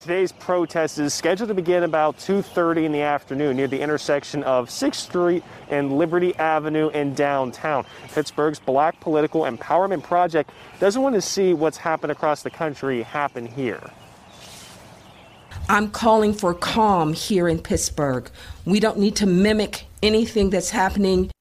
[0.00, 4.70] Today's protest is scheduled to begin about 2:30 in the afternoon near the intersection of
[4.70, 7.84] 6th Street and Liberty Avenue in downtown.
[8.14, 13.44] Pittsburgh's Black Political Empowerment Project doesn't want to see what's happened across the country happen
[13.44, 13.90] here.
[15.68, 18.30] I'm calling for calm here in Pittsburgh.
[18.64, 21.32] We don't need to mimic anything that's happening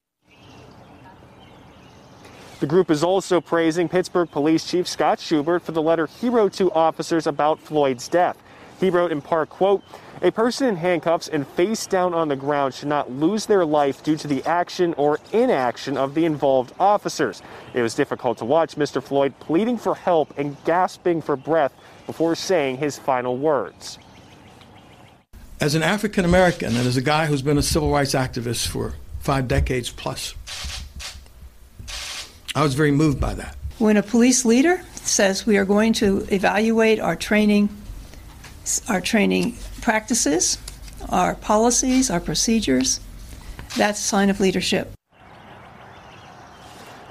[2.60, 6.54] the group is also praising Pittsburgh Police Chief Scott Schubert for the letter he wrote
[6.54, 8.36] to officers about Floyd's death.
[8.80, 9.84] He wrote in part, quote,
[10.22, 14.04] a person in handcuffs and face down on the ground should not lose their life
[14.04, 17.42] due to the action or inaction of the involved officers.
[17.76, 19.02] It was difficult to watch Mr.
[19.02, 21.74] Floyd pleading for help and gasping for breath
[22.08, 24.00] before saying his final words.
[25.60, 28.94] As an African American and as a guy who's been a civil rights activist for
[29.20, 30.34] five decades plus,
[32.56, 33.56] I was very moved by that.
[33.78, 37.70] When a police leader says we are going to evaluate our training
[38.90, 40.58] our training practices,
[41.10, 43.00] our policies, our procedures.
[43.76, 44.92] That's a sign of leadership.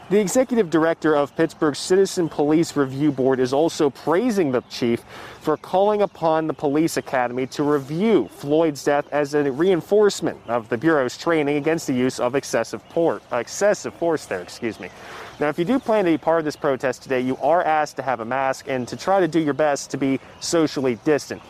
[0.08, 5.02] The executive director of Pittsburgh's Citizen Police Review Board is also praising the chief
[5.40, 10.78] for calling upon the police academy to review Floyd's death as a reinforcement of the
[10.78, 12.84] bureau's training against the use of excessive,
[13.32, 14.90] excessive force there, excuse me.
[15.38, 17.96] Now, if you do plan to be part of this protest today, you are asked
[17.96, 21.42] to have a mask and to try to do your best to be socially distant.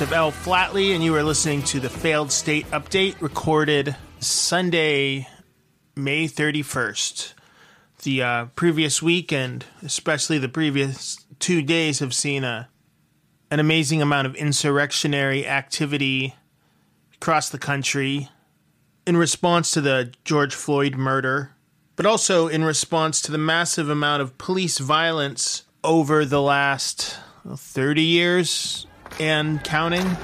[0.00, 0.32] Joseph L.
[0.32, 5.28] Flatley, and you are listening to the Failed State Update recorded Sunday,
[5.94, 7.34] May 31st.
[8.04, 12.70] The uh, previous week, and especially the previous two days, have seen a,
[13.50, 16.34] an amazing amount of insurrectionary activity
[17.16, 18.30] across the country
[19.06, 21.54] in response to the George Floyd murder,
[21.96, 28.00] but also in response to the massive amount of police violence over the last 30
[28.00, 28.86] years
[29.20, 30.16] and counting.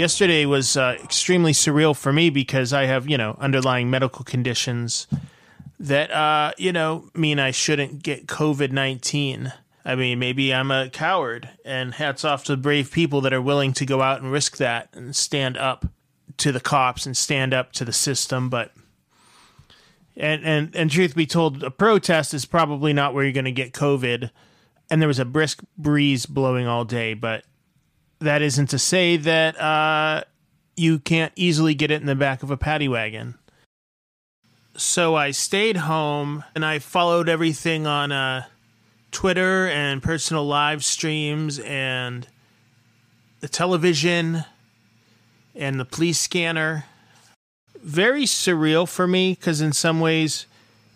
[0.00, 5.06] Yesterday was uh, extremely surreal for me because I have, you know, underlying medical conditions
[5.78, 9.52] that, uh, you know, mean I shouldn't get COVID 19.
[9.84, 13.42] I mean, maybe I'm a coward, and hats off to the brave people that are
[13.42, 15.86] willing to go out and risk that and stand up
[16.38, 18.48] to the cops and stand up to the system.
[18.48, 18.72] But,
[20.16, 23.52] and, and, and truth be told, a protest is probably not where you're going to
[23.52, 24.30] get COVID.
[24.90, 27.44] And there was a brisk breeze blowing all day, but
[28.20, 30.22] that isn't to say that uh,
[30.76, 33.34] you can't easily get it in the back of a paddy wagon.
[34.76, 38.44] So I stayed home and I followed everything on uh,
[39.10, 42.26] Twitter and personal live streams and
[43.40, 44.44] the television
[45.54, 46.84] and the police scanner.
[47.82, 50.46] Very surreal for me because, in some ways,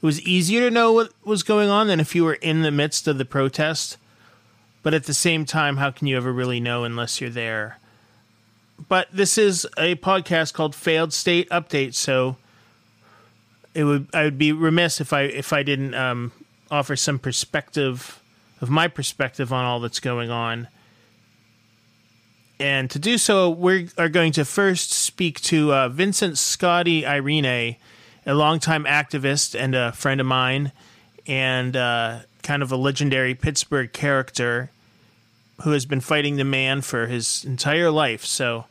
[0.02, 2.70] it was easier to know what was going on than if you were in the
[2.70, 3.96] midst of the protest.
[4.84, 7.78] But at the same time, how can you ever really know unless you're there?
[8.88, 12.36] But this is a podcast called Failed State Update, so
[13.72, 16.32] it would I would be remiss if I if I didn't um,
[16.70, 18.20] offer some perspective
[18.60, 20.68] of my perspective on all that's going on.
[22.60, 27.76] And to do so, we are going to first speak to uh, Vincent Scotty Eirene,
[28.26, 30.72] a longtime activist and a friend of mine,
[31.26, 34.70] and uh, kind of a legendary Pittsburgh character
[35.62, 38.24] who has been fighting the man for his entire life.
[38.24, 38.66] So,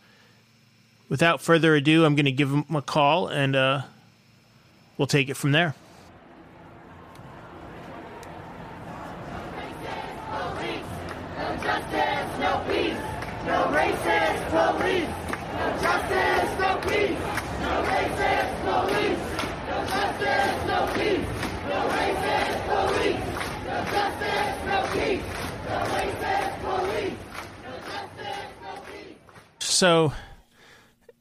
[1.10, 3.82] without further ado, I'm going to give him a call and uh,
[4.98, 5.76] we'll take it from there.
[29.84, 30.14] So,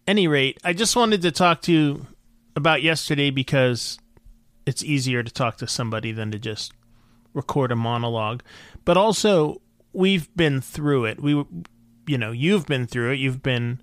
[0.07, 2.07] any rate, I just wanted to talk to you
[2.55, 3.99] about yesterday because
[4.67, 6.73] it's easier to talk to somebody than to just
[7.35, 8.45] record a monologue.
[8.85, 9.61] But also,
[9.93, 11.21] we've been through it.
[11.21, 11.45] We,
[12.07, 13.19] you know, you've been through it.
[13.19, 13.83] You've been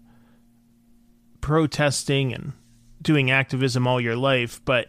[1.42, 2.54] protesting and
[3.02, 4.88] doing activism all your life, but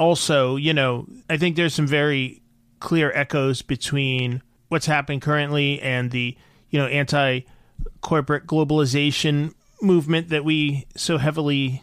[0.00, 2.42] also, you know, I think there's some very
[2.80, 6.36] clear echoes between what's happening currently and the,
[6.70, 7.42] you know, anti
[8.00, 11.82] corporate globalization movement that we so heavily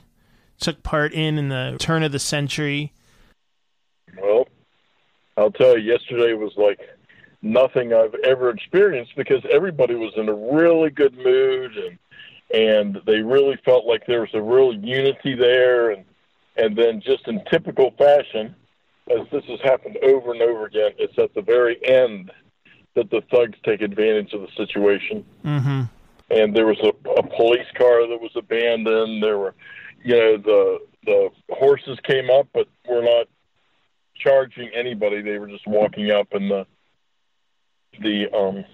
[0.60, 2.94] took part in in the turn of the century?
[4.22, 4.48] Well,
[5.36, 6.80] I'll tell you, yesterday was like
[7.42, 11.98] nothing I've ever experienced because everybody was in a really good mood and
[12.54, 16.06] and they really felt like there was a real unity there and
[16.56, 18.56] and then just in typical fashion
[19.12, 22.32] as this has happened over and over again it's at the very end
[22.98, 25.24] that the thugs take advantage of the situation.
[25.46, 25.84] Mm-hmm.
[26.32, 29.24] and there was a, a police car that was abandoned.
[29.24, 29.54] There were
[30.04, 33.28] you know the the horses came up but were not
[34.16, 35.22] charging anybody.
[35.22, 36.66] They were just walking up and the
[38.02, 38.66] the um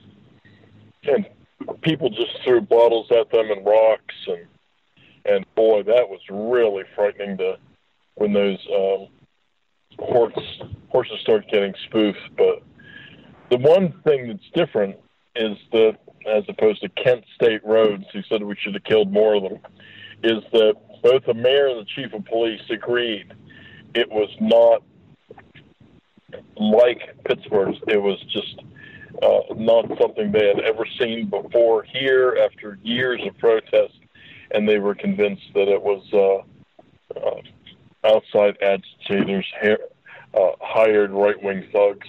[1.04, 1.28] and
[1.82, 4.48] people just threw bottles at them and rocks and
[5.26, 7.58] and boy that was really frightening to
[8.16, 9.08] when those um
[10.00, 12.64] horse horses start getting spoofed but
[13.50, 14.98] the one thing that's different
[15.36, 15.98] is that
[16.28, 19.60] as opposed to Kent State Rhodes who said we should have killed more of them
[20.24, 23.34] is that both the mayor and the chief of police agreed
[23.94, 24.84] it was not
[26.58, 28.62] like Pittsburgh's it was just
[29.22, 33.94] uh, not something they had ever seen before here after years of protest,
[34.52, 37.42] and they were convinced that it was uh, uh,
[38.04, 42.08] outside agitators, uh, hired right wing thugs.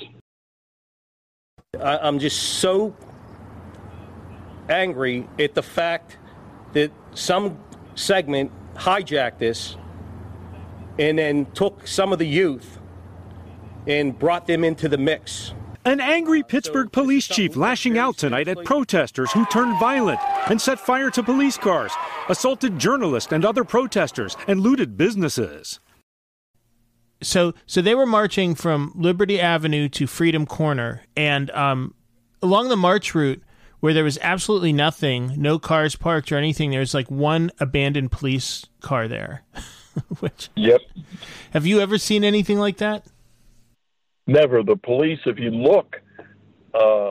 [1.82, 2.94] I'm just so
[4.68, 6.18] angry at the fact
[6.72, 7.58] that some
[7.94, 9.76] segment hijacked this
[10.98, 12.78] and then took some of the youth
[13.86, 15.54] and brought them into the mix.
[15.86, 20.18] An angry Pittsburgh police chief lashing out tonight at protesters who turned violent
[20.48, 21.92] and set fire to police cars,
[22.30, 25.80] assaulted journalists and other protesters, and looted businesses.
[27.24, 31.94] So, so they were marching from Liberty Avenue to Freedom Corner, and um,
[32.42, 33.42] along the march route,
[33.80, 38.12] where there was absolutely nothing, no cars parked or anything, there was like one abandoned
[38.12, 39.42] police car there.
[40.20, 40.80] Which, yep.
[41.52, 43.06] Have you ever seen anything like that?
[44.26, 44.62] never.
[44.62, 46.00] The police, if you look
[46.72, 47.10] uh,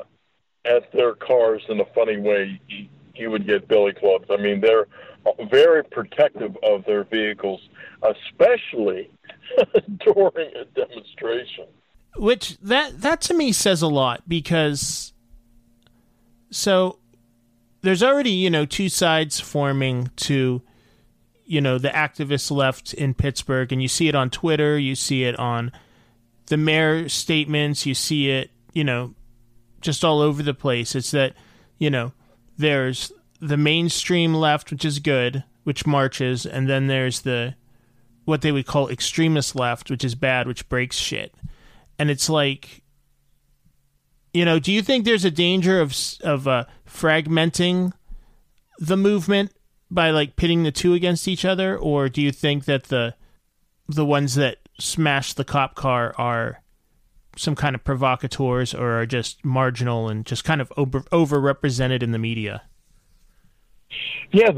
[0.66, 4.26] at their cars in a funny way, you, you would get billy clubs.
[4.30, 4.88] I mean, they're
[5.50, 7.62] very protective of their vehicles,
[8.02, 9.10] especially
[10.00, 11.66] during a demonstration.
[12.16, 15.14] Which that that to me says a lot because
[16.52, 17.00] so
[17.82, 20.62] there's already you know two sides forming to
[21.46, 25.24] you know the activist left in Pittsburgh, and you see it on Twitter, you see
[25.24, 25.72] it on
[26.48, 29.14] the mayor's statements, you see it, you know,
[29.82, 30.96] just all over the place.
[30.96, 31.34] It's that,
[31.78, 32.14] you know,
[32.58, 37.56] there's the mainstream left, which is good, which marches, and then there's the
[38.26, 41.34] what they would call extremist left, which is bad, which breaks shit.
[42.00, 42.84] And it's like,
[44.34, 47.94] you know, do you think there's a danger of of uh, fragmenting
[48.80, 49.52] the movement
[49.92, 53.16] by like pitting the two against each other, or do you think that the
[53.88, 56.64] the ones that smash the cop car are
[57.36, 62.12] some kind of provocateurs or are just marginal and just kind of over overrepresented in
[62.12, 62.64] the media?
[64.32, 64.50] Yeah,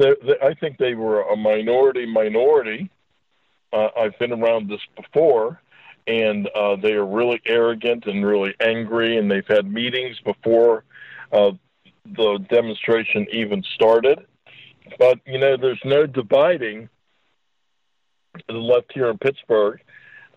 [0.41, 2.89] I think they were a minority minority.
[3.73, 5.61] Uh, I've been around this before,
[6.07, 10.83] and uh, they are really arrogant and really angry, and they've had meetings before
[11.31, 11.51] uh,
[12.05, 14.25] the demonstration even started.
[14.99, 16.89] But, you know, there's no dividing
[18.47, 19.81] the left here in Pittsburgh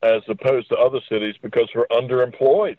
[0.02, 2.78] as opposed to other cities because we're underemployed.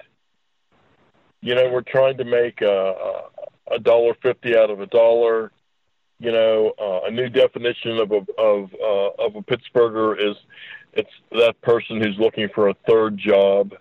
[1.42, 3.22] You know, we're trying to make a,
[3.72, 5.52] a dollar fifty out of a dollar.
[6.20, 10.36] You know, uh, a new definition of a of uh, of a Pittsburgher is
[10.94, 13.74] it's that person who's looking for a third job,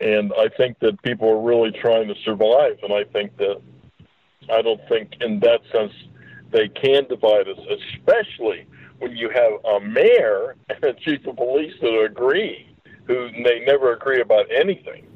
[0.00, 3.60] and I think that people are really trying to survive, and I think that
[4.52, 5.92] I don't think, in that sense,
[6.52, 7.58] they can divide us,
[7.96, 8.66] especially
[8.98, 12.68] when you have a mayor and a chief of police that agree,
[13.06, 15.06] who they never agree about anything.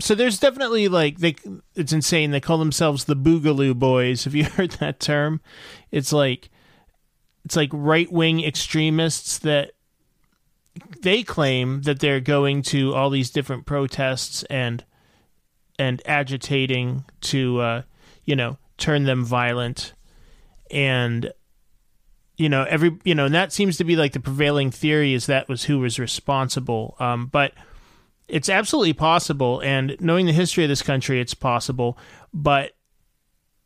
[0.00, 1.36] So there's definitely like they
[1.74, 2.30] it's insane.
[2.30, 4.24] They call themselves the Boogaloo Boys.
[4.24, 5.40] Have you heard that term?
[5.90, 6.50] It's like
[7.44, 9.72] it's like right wing extremists that
[11.00, 14.84] they claim that they're going to all these different protests and
[15.78, 17.82] and agitating to uh,
[18.24, 19.94] you know turn them violent
[20.70, 21.32] and
[22.36, 25.26] you know every you know and that seems to be like the prevailing theory is
[25.26, 27.52] that was who was responsible um, but
[28.28, 31.98] it's absolutely possible and knowing the history of this country it's possible
[32.32, 32.72] but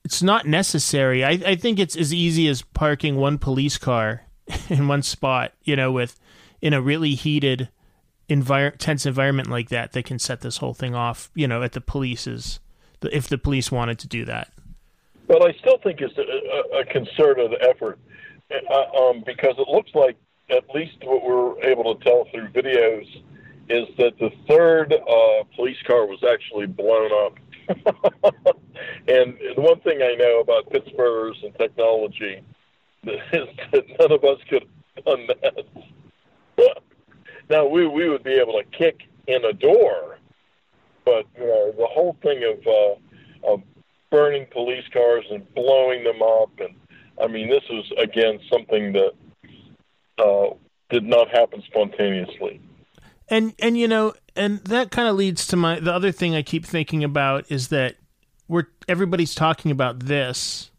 [0.04, 1.24] it's not necessary.
[1.24, 4.22] I, I think it's as easy as parking one police car
[4.68, 6.18] in one spot you know with
[6.60, 7.68] in a really heated
[8.28, 11.72] envir- tense environment like that that can set this whole thing off you know at
[11.72, 12.60] the police's
[13.10, 14.52] if the police wanted to do that.
[15.26, 17.98] But I still think it's a, a concerted effort
[18.50, 20.16] uh, um, because it looks like,
[20.50, 23.06] at least what we're able to tell through videos,
[23.72, 27.38] is that the third uh, police car was actually blown up.
[29.08, 32.42] and the one thing I know about Pittsburghers and technology
[33.04, 35.64] is that none of us could have done that.
[37.50, 40.18] now we we would be able to kick in a door,
[41.04, 43.62] but you know the whole thing of uh, of
[44.10, 46.50] burning police cars and blowing them up.
[46.58, 46.74] And
[47.22, 49.12] I mean, this was again something that
[50.18, 50.54] uh,
[50.90, 52.60] did not happen spontaneously.
[53.32, 56.42] And and you know, and that kind of leads to my the other thing I
[56.42, 57.96] keep thinking about is that
[58.46, 60.70] we're everybody's talking about this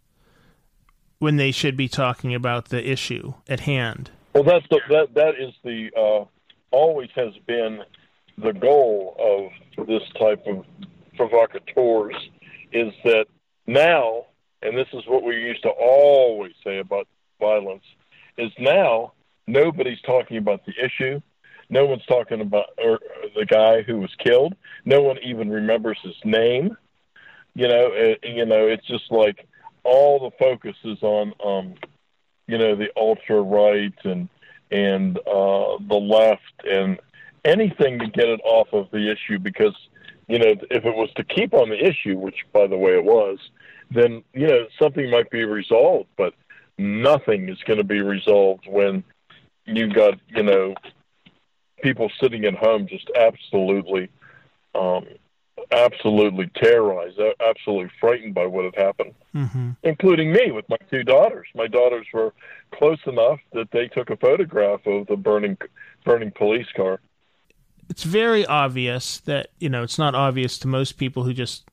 [1.18, 4.12] when they should be talking about the issue at hand.
[4.36, 6.26] Well, that's the, that that is the uh,
[6.70, 7.82] always has been
[8.38, 10.64] the goal of this type of
[11.18, 12.16] provocateurs
[12.72, 13.26] is that
[13.66, 14.26] now,
[14.62, 17.08] and this is what we used to always say about
[17.40, 17.84] violence,
[18.38, 19.14] is now
[19.48, 21.20] nobody's talking about the issue.
[21.70, 23.00] No one's talking about or,
[23.36, 24.56] the guy who was killed.
[24.86, 26.78] No one even remembers his name.
[27.56, 29.48] You know, it, you know, it's just like
[29.84, 31.76] all the focus is on, um,
[32.48, 34.30] you know, the ultra right and
[34.72, 37.00] and uh, the left and
[37.46, 39.76] anything to get it off of the issue because
[40.28, 43.04] you know, if it was to keep on the issue, which by the way it
[43.04, 43.40] was,
[43.92, 46.10] then you know something might be resolved.
[46.18, 46.34] But
[46.78, 49.04] nothing is going to be resolved when
[49.66, 50.74] you've got you know
[51.84, 54.10] people sitting at home just absolutely,
[54.74, 55.06] um,
[55.72, 59.72] absolutely terrorized, absolutely frightened by what had happened, mm-hmm.
[59.84, 61.48] including me with my two daughters.
[61.54, 62.34] My daughters were
[62.74, 65.58] close enough that they took a photograph of the burning
[66.04, 67.00] burning police car
[67.90, 71.70] it's very obvious that you know it's not obvious to most people who just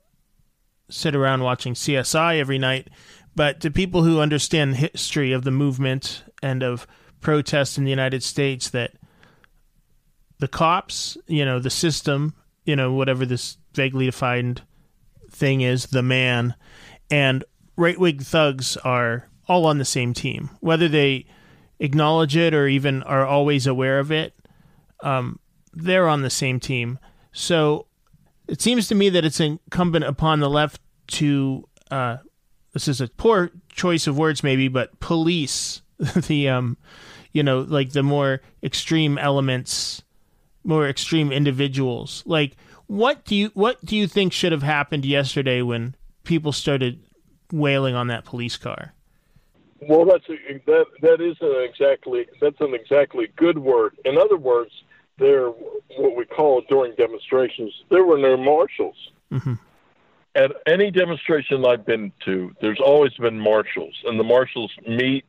[0.90, 2.88] sit around watching CSI every night,
[3.34, 6.86] but to people who understand the history of the movement and of
[7.20, 8.92] protests in the United States that
[10.40, 14.62] the cops, you know, the system, you know, whatever this vaguely defined
[15.30, 16.54] thing is, the man,
[17.10, 17.44] and
[17.76, 21.26] right wing thugs are all on the same team, whether they
[21.78, 24.34] acknowledge it or even are always aware of it.
[25.02, 25.38] Um,
[25.72, 26.98] they're on the same team.
[27.32, 27.86] So
[28.48, 32.18] it seems to me that it's incumbent upon the left to uh,
[32.72, 36.78] this is a poor choice of words maybe, but police the um
[37.32, 40.02] you know like the more extreme elements,
[40.64, 42.22] more extreme individuals.
[42.26, 47.00] Like what do you what do you think should have happened yesterday when people started
[47.52, 48.94] wailing on that police car?
[49.80, 53.96] Well, that's a, that that isn't exactly that's an exactly good word.
[54.04, 54.72] In other words,
[55.18, 58.96] there, what we call during demonstrations, there were no marshals.
[59.30, 59.54] Mm-hmm.
[60.34, 65.24] At any demonstration I've been to, there's always been marshals, and the marshals meet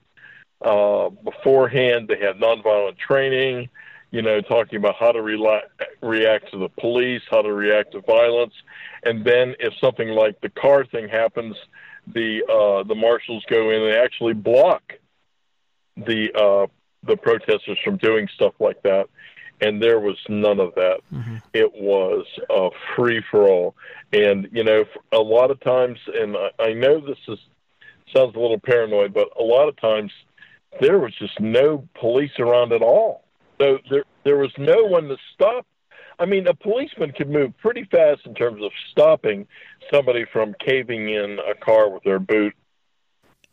[0.61, 2.07] uh, beforehand.
[2.07, 3.69] They have nonviolent training,
[4.11, 5.61] you know, talking about how to rela-
[6.01, 8.53] react to the police, how to react to violence,
[9.03, 11.55] and then if something like the car thing happens,
[12.07, 14.93] the uh, the marshals go in and actually block
[15.97, 16.67] the uh,
[17.03, 19.07] the protesters from doing stuff like that
[19.61, 21.01] and there was none of that.
[21.13, 21.37] Mm-hmm.
[21.53, 23.75] It was a free for all,
[24.11, 27.37] and you know, a lot of times, and I, I know this is
[28.13, 30.11] sounds a little paranoid, but a lot of times
[30.81, 33.23] there was just no police around at all.
[33.61, 35.67] So there there was no one to stop.
[36.17, 39.47] I mean, a policeman could move pretty fast in terms of stopping
[39.93, 42.53] somebody from caving in a car with their boot.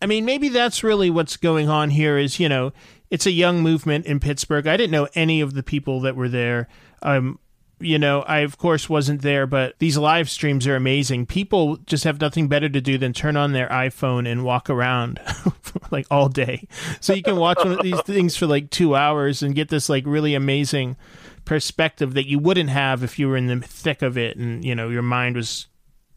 [0.00, 2.16] I mean, maybe that's really what's going on here.
[2.16, 2.72] Is you know,
[3.10, 4.66] it's a young movement in Pittsburgh.
[4.66, 6.68] I didn't know any of the people that were there.
[7.02, 7.38] Um,
[7.80, 11.26] you know, I of course wasn't there, but these live streams are amazing.
[11.26, 15.20] People just have nothing better to do than turn on their iPhone and walk around
[15.90, 16.66] like all day.
[17.00, 19.88] So you can watch one of these things for like two hours and get this
[19.88, 20.97] like really amazing
[21.44, 24.75] perspective that you wouldn't have if you were in the thick of it and, you
[24.75, 25.66] know, your mind was,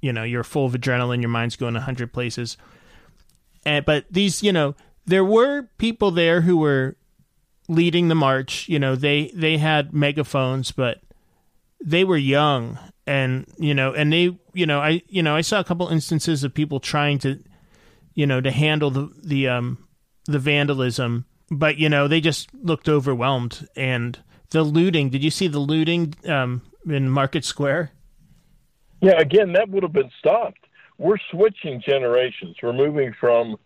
[0.01, 2.57] you know, you're full of adrenaline, your mind's going a hundred places.
[3.65, 4.75] And, but these, you know,
[5.05, 6.97] there were people there who were
[7.69, 8.67] leading the march.
[8.67, 11.01] You know, they, they had megaphones, but
[11.83, 15.59] they were young and you know and they you know i you know i saw
[15.59, 17.43] a couple instances of people trying to
[18.13, 19.77] you know to handle the the um
[20.25, 24.19] the vandalism but you know they just looked overwhelmed and
[24.51, 27.91] the looting did you see the looting um in market square?
[29.01, 30.65] Yeah again that would have been stopped.
[30.97, 32.57] We're switching generations.
[32.61, 33.57] We're moving from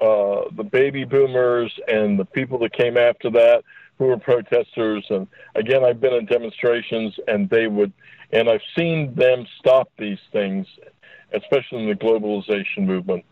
[0.00, 3.62] uh, the baby boomers and the people that came after that
[3.98, 5.04] who were protesters.
[5.10, 7.92] And again, I've been in demonstrations, and they would,
[8.32, 10.66] and I've seen them stop these things,
[11.32, 13.24] especially in the globalization movement.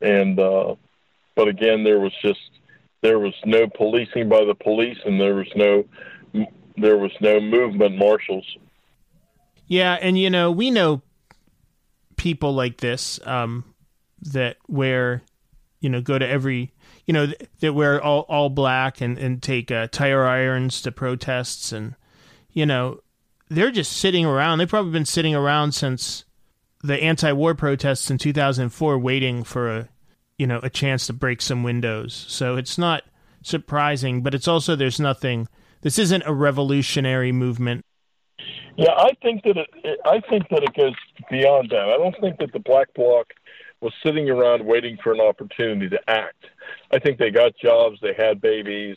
[0.00, 0.74] And uh,
[1.34, 2.40] but again, there was just
[3.02, 5.84] there was no policing by the police, and there was no
[6.76, 8.46] there was no movement marshals.
[9.66, 11.02] Yeah, and you know we know
[12.16, 13.64] people like this um,
[14.20, 15.22] that where
[15.80, 16.72] you know go to every
[17.06, 17.28] you know
[17.60, 21.94] that wear all all black and and take uh, tire irons to protests and
[22.52, 23.00] you know
[23.48, 24.58] they're just sitting around.
[24.58, 26.24] They've probably been sitting around since
[26.82, 29.88] the anti-war protests in 2004 waiting for a
[30.38, 32.24] you know a chance to break some windows.
[32.28, 33.02] So it's not
[33.42, 35.48] surprising but it's also there's nothing
[35.80, 37.84] this isn't a revolutionary movement.
[38.76, 40.94] Yeah i think that it i think that it goes
[41.30, 41.88] beyond that.
[41.88, 43.28] I don't think that the black bloc
[43.80, 46.46] was sitting around waiting for an opportunity to act.
[46.92, 48.96] I think they got jobs, they had babies,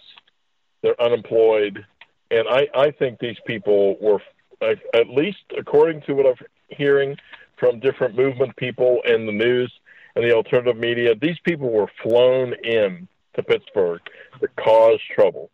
[0.82, 1.86] they're unemployed,
[2.32, 4.22] and I, I think these people were,
[4.62, 7.18] at least according to what I'm hearing
[7.58, 9.72] from different movement people and the news
[10.16, 14.02] and the alternative media, these people were flown in to Pittsburgh
[14.42, 15.50] to cause trouble.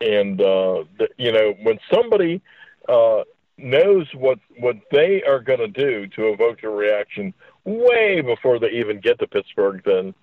[0.00, 2.40] And uh, the, you know, when somebody
[2.88, 3.24] uh,
[3.58, 7.34] knows what what they are going to do to evoke a reaction
[7.64, 10.14] way before they even get to Pittsburgh, then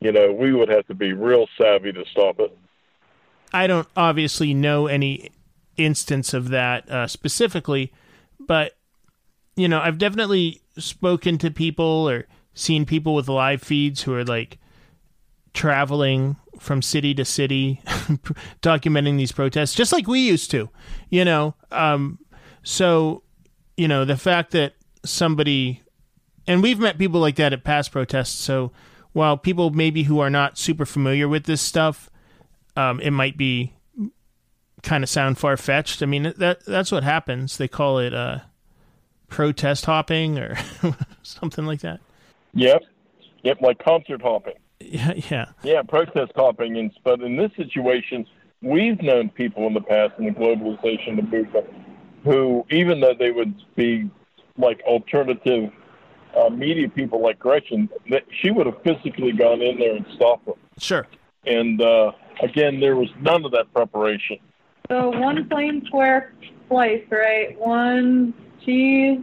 [0.00, 2.56] you know we would have to be real savvy to stop it.
[3.52, 5.30] I don't obviously know any
[5.76, 7.92] instance of that uh, specifically,
[8.38, 8.76] but
[9.56, 14.24] you know I've definitely spoken to people or seen people with live feeds who are
[14.24, 14.58] like
[15.52, 17.80] traveling from city to city
[18.62, 20.68] documenting these protests just like we used to
[21.10, 22.18] you know um,
[22.64, 23.22] so
[23.76, 25.82] you know the fact that somebody
[26.46, 28.34] and we've met people like that at past protests.
[28.34, 28.72] So
[29.14, 32.10] while people maybe who are not super familiar with this stuff,
[32.76, 33.72] um, it might be
[34.82, 36.02] kind of sound far fetched.
[36.02, 37.56] I mean that that's what happens.
[37.56, 38.40] They call it uh,
[39.28, 40.56] protest hopping or
[41.22, 42.00] something like that.
[42.52, 42.82] Yep,
[43.42, 44.54] yep, like concert hopping.
[44.80, 46.76] Yeah, yeah, yeah, protest hopping.
[46.76, 48.26] And but in this situation,
[48.60, 51.66] we've known people in the past in the globalization movement
[52.24, 54.10] who, even though they would be
[54.56, 55.70] like alternative
[56.36, 60.46] uh, media people like Gretchen, that she would have physically gone in there and stopped
[60.46, 60.54] them.
[60.78, 61.06] Sure.
[61.46, 64.38] And uh, again, there was none of that preparation.
[64.90, 66.34] So one plain square
[66.68, 67.58] slice, right?
[67.58, 69.20] One cheese.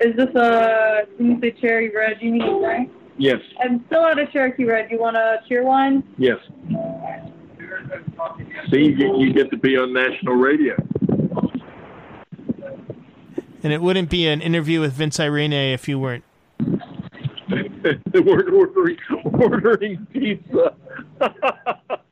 [0.00, 2.18] Is this a you say cherry red?
[2.20, 2.90] You need right?
[3.16, 3.40] Yes.
[3.62, 4.90] I'm still out of Cherokee red.
[4.90, 6.02] You want a cheer one?
[6.18, 6.38] Yes.
[8.72, 10.74] See, you, you get to be on national radio
[13.64, 16.22] and it wouldn't be an interview with Vince Eirene if you weren't.
[18.12, 20.74] we're ordering, ordering pizza.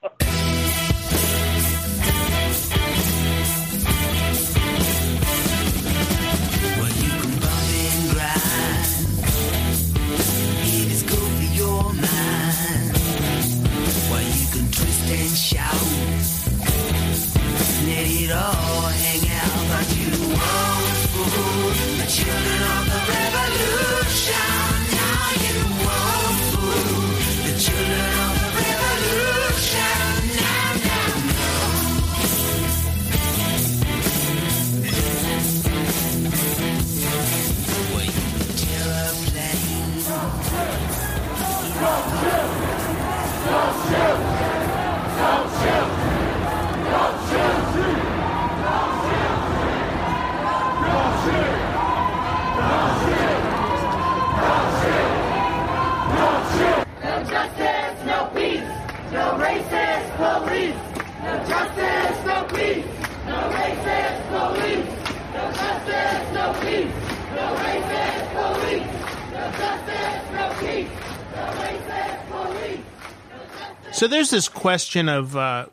[74.63, 75.67] question of uh,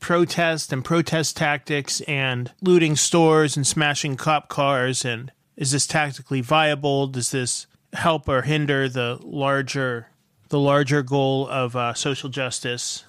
[0.00, 6.40] protest and protest tactics and looting stores and smashing cop cars and is this tactically
[6.40, 7.06] viable?
[7.06, 10.08] Does this help or hinder the larger
[10.48, 13.04] the larger goal of uh, social justice?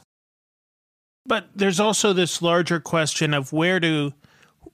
[1.26, 4.14] But there's also this larger question of where do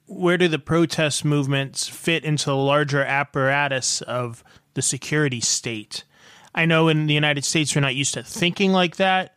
[0.07, 6.03] where do the protest movements fit into the larger apparatus of the security state?
[6.53, 9.36] I know in the United States we're not used to thinking like that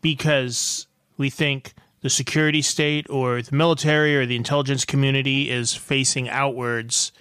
[0.00, 0.86] because
[1.16, 7.12] we think the security state or the military or the intelligence community is facing outwards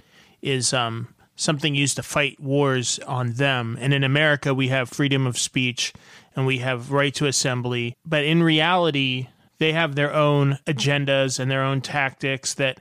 [0.41, 3.77] is um, something used to fight wars on them.
[3.79, 5.93] And in America, we have freedom of speech
[6.35, 7.95] and we have right to assembly.
[8.05, 12.79] But in reality, they have their own agendas and their own tactics that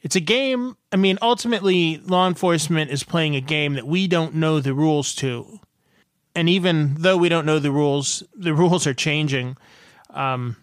[0.00, 0.76] it's a game.
[0.92, 5.14] I mean, ultimately, law enforcement is playing a game that we don't know the rules
[5.16, 5.60] to.
[6.34, 9.56] And even though we don't know the rules, the rules are changing,
[10.10, 10.56] um,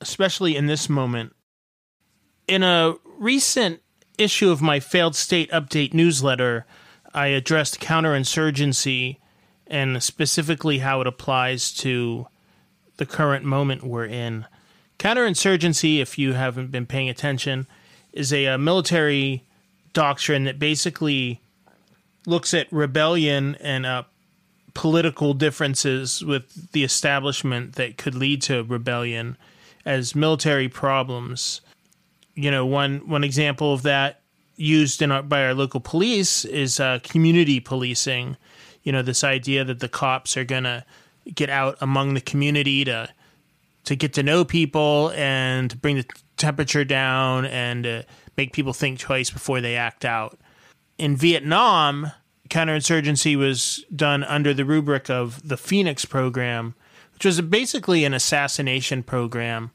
[0.00, 1.34] especially in this moment.
[2.48, 3.80] In a recent
[4.18, 6.66] issue of my failed state update newsletter,
[7.14, 9.18] I addressed counterinsurgency
[9.66, 12.26] and specifically how it applies to
[12.96, 14.46] the current moment we're in.
[14.98, 17.66] Counterinsurgency, if you haven't been paying attention,
[18.12, 19.44] is a, a military
[19.92, 21.40] doctrine that basically
[22.26, 24.02] looks at rebellion and uh,
[24.74, 29.36] political differences with the establishment that could lead to rebellion
[29.84, 31.60] as military problems
[32.34, 34.20] you know, one one example of that
[34.56, 38.36] used in our, by our local police is uh, community policing.
[38.82, 40.84] You know, this idea that the cops are gonna
[41.34, 43.08] get out among the community to
[43.84, 46.06] to get to know people and bring the
[46.36, 48.02] temperature down and uh,
[48.36, 50.38] make people think twice before they act out.
[50.98, 52.12] In Vietnam,
[52.52, 56.74] counterinsurgency was done under the rubric of the Phoenix program,
[57.14, 59.70] which was basically an assassination program.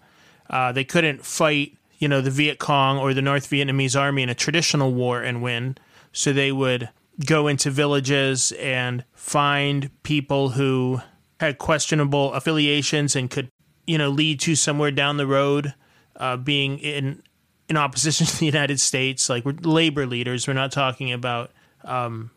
[0.50, 4.30] Uh, they couldn't fight you know, the Viet Cong or the North Vietnamese army in
[4.30, 5.78] a traditional war and win.
[6.12, 6.90] So they would
[7.26, 11.02] go into villages and find people who
[11.40, 13.50] had questionable affiliations and could,
[13.86, 15.74] you know, lead to somewhere down the road
[16.16, 17.24] uh, being in
[17.70, 19.30] in opposition to the United States.
[19.30, 20.48] Like we're labor leaders.
[20.48, 21.52] We're not talking about
[21.84, 22.32] um,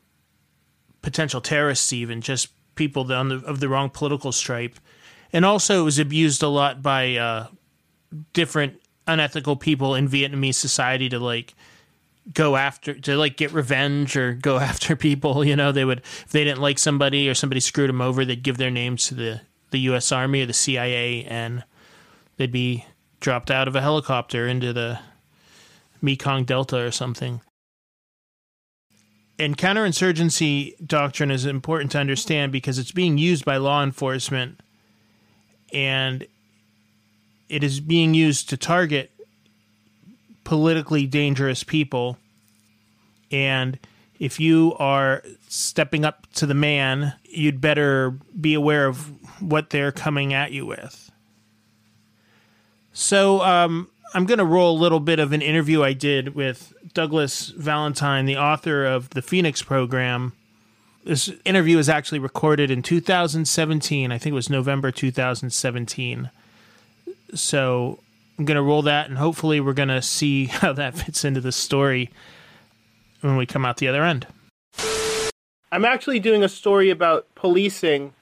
[1.02, 4.78] potential terrorists, even just people the, of the wrong political stripe.
[5.32, 7.46] And also, it was abused a lot by uh,
[8.32, 11.54] different unethical people in Vietnamese society to like
[12.32, 15.44] go after to like get revenge or go after people.
[15.44, 18.42] You know, they would if they didn't like somebody or somebody screwed them over, they'd
[18.42, 20.10] give their names to the the U.S.
[20.10, 21.62] Army or the CIA, and
[22.36, 22.84] they'd be
[23.20, 24.98] dropped out of a helicopter into the
[26.02, 27.40] Mekong Delta or something.
[29.40, 34.60] And counterinsurgency doctrine is important to understand because it's being used by law enforcement
[35.72, 36.26] and
[37.48, 39.10] it is being used to target
[40.44, 42.18] politically dangerous people.
[43.32, 43.78] And
[44.18, 49.90] if you are stepping up to the man, you'd better be aware of what they're
[49.90, 51.10] coming at you with.
[52.92, 56.72] So, um, I'm going to roll a little bit of an interview I did with
[56.94, 60.32] Douglas Valentine, the author of the Phoenix program.
[61.04, 64.10] This interview was actually recorded in 2017.
[64.10, 66.30] I think it was November 2017.
[67.34, 68.00] So
[68.36, 71.40] I'm going to roll that, and hopefully, we're going to see how that fits into
[71.40, 72.10] the story
[73.20, 74.26] when we come out the other end.
[75.70, 78.12] I'm actually doing a story about policing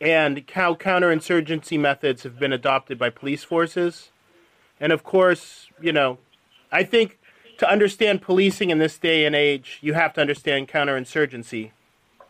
[0.00, 4.10] and how counterinsurgency methods have been adopted by police forces.
[4.80, 6.18] And of course, you know,
[6.72, 7.18] I think
[7.58, 11.70] to understand policing in this day and age, you have to understand counterinsurgency.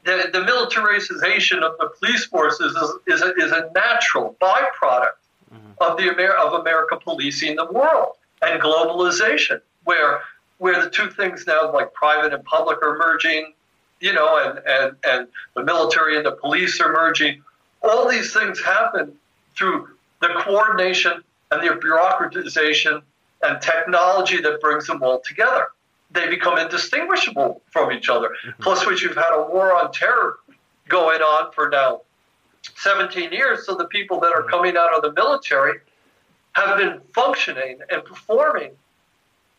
[0.05, 5.17] The, the militarization of the police forces is, is, a, is a natural byproduct
[5.53, 5.71] mm-hmm.
[5.81, 10.21] of the Amer- of America policing the world and globalization, where
[10.59, 13.53] where the two things now like private and public are merging,
[14.01, 17.43] you know, and and and the military and the police are merging.
[17.83, 19.15] All these things happen
[19.57, 19.89] through
[20.21, 21.25] the coordination
[21.55, 23.03] and the bureaucratization
[23.43, 25.69] and technology that brings them all together.
[26.11, 28.29] They become indistinguishable from each other.
[28.29, 28.63] Mm-hmm.
[28.63, 30.39] Plus, which you've had a war on terror
[30.89, 32.03] going on for now
[32.77, 33.67] 17 years.
[33.67, 35.79] So the people that are coming out of the military
[36.53, 38.71] have been functioning and performing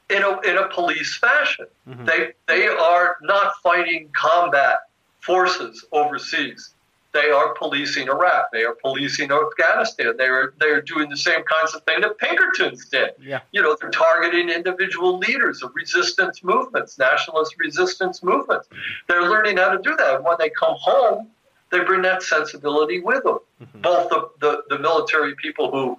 [0.10, 1.66] in a, in a police fashion.
[1.88, 2.06] Mm-hmm.
[2.06, 4.88] They, they are not fighting combat
[5.22, 6.75] forces overseas.
[7.15, 8.51] They are policing Iraq.
[8.51, 10.17] They are policing Afghanistan.
[10.17, 13.12] They are they are doing the same kinds of thing that Pinkertons did.
[13.21, 13.39] Yeah.
[13.54, 18.67] You know, they're targeting individual leaders of resistance movements, nationalist resistance movements.
[19.08, 20.25] They're learning how to do that.
[20.25, 21.30] When they come home,
[21.71, 23.39] they bring that sensibility with them.
[23.63, 23.82] Mm-hmm.
[23.82, 25.97] Both the, the, the military people who,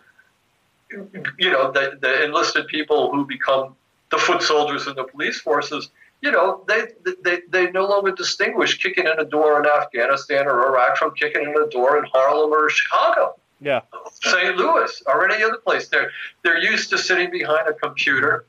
[1.39, 3.75] you know, the, the enlisted people who become
[4.11, 5.89] the foot soldiers in the police forces,
[6.23, 6.87] you know, they,
[7.23, 11.43] they, they no longer distinguish kicking in a door in Afghanistan or Iraq from kicking
[11.43, 13.37] in a door in Harlem or Chicago.
[13.61, 13.83] Yeah.
[14.23, 14.57] St.
[14.57, 15.89] Louis or any other place.
[15.89, 16.11] They're
[16.43, 18.47] they're used to sitting behind a computer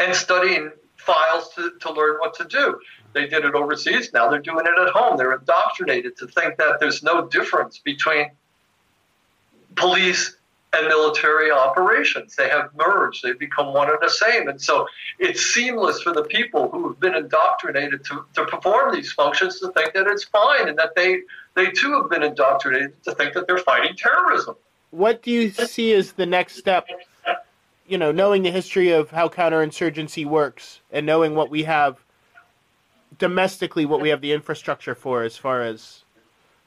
[0.00, 2.80] and studying files to, to learn what to do.
[3.12, 4.12] They did it overseas.
[4.12, 5.16] Now they're doing it at home.
[5.16, 8.30] They're indoctrinated to think that there's no difference between
[9.74, 10.36] police
[10.72, 12.36] and military operations.
[12.36, 13.22] They have merged.
[13.22, 14.48] They've become one and the same.
[14.48, 14.86] And so
[15.18, 19.72] it's seamless for the people who have been indoctrinated to, to perform these functions to
[19.72, 21.22] think that it's fine and that they,
[21.56, 24.54] they too have been indoctrinated to think that they're fighting terrorism.
[24.90, 26.86] What do you see as the next step?
[27.86, 31.98] You know, knowing the history of how counterinsurgency works and knowing what we have
[33.18, 36.04] domestically, what we have the infrastructure for as far as.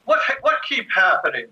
[0.03, 1.47] What, what keep happening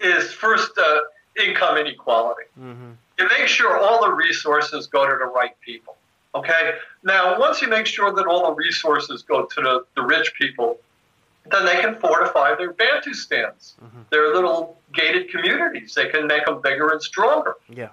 [0.00, 0.98] is first uh,
[1.42, 2.44] income inequality.
[2.58, 2.90] Mm-hmm.
[3.18, 5.96] You make sure all the resources go to the right people.
[6.34, 6.74] Okay?
[7.02, 10.78] Now, once you make sure that all the resources go to the, the rich people,
[11.50, 14.00] then they can fortify their Bantustans, mm-hmm.
[14.10, 15.94] their little gated communities.
[15.94, 17.54] They can make them bigger and stronger.
[17.68, 17.90] Yeah.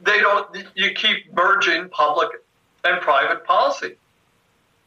[0.00, 0.56] They don't.
[0.74, 2.30] You keep merging public
[2.84, 3.96] and private policy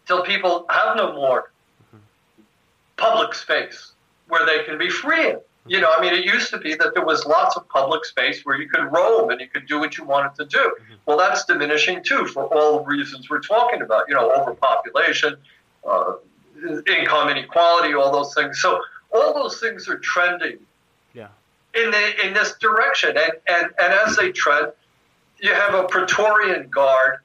[0.08, 1.52] till people have no more
[1.84, 1.98] mm-hmm.
[2.98, 3.92] public space
[4.28, 5.40] where they can be free in.
[5.67, 8.43] You know, I mean, it used to be that there was lots of public space
[8.43, 10.76] where you could roam and you could do what you wanted to do.
[11.06, 14.06] Well, that's diminishing too for all the reasons we're talking about.
[14.10, 15.36] You know, overpopulation,
[15.88, 16.13] uh,
[16.88, 18.60] income inequality, all those things.
[18.60, 18.82] So
[19.13, 20.58] all those things are trending
[21.13, 21.28] Yeah.
[21.76, 24.71] in the, in this direction, and, and and as they trend,
[25.39, 27.19] you have a Praetorian guard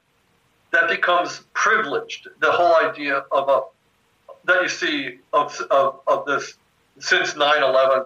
[0.71, 2.27] that becomes privileged.
[2.39, 3.61] The whole idea of a
[4.45, 6.53] that you see of of, of this
[6.99, 8.05] since 9/11,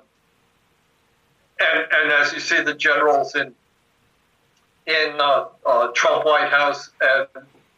[1.62, 3.54] and and as you see the generals in
[4.88, 7.28] in uh, uh, Trump White House and